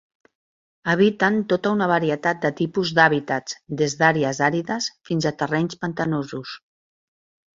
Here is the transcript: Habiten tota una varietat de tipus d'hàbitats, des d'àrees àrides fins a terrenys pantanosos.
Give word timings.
Habiten 0.93 1.35
tota 1.51 1.73
una 1.75 1.89
varietat 1.91 2.39
de 2.45 2.51
tipus 2.61 2.93
d'hàbitats, 2.99 3.57
des 3.81 3.95
d'àrees 4.01 4.39
àrides 4.47 4.87
fins 5.11 5.27
a 5.27 5.35
terrenys 5.43 5.81
pantanosos. 5.85 6.57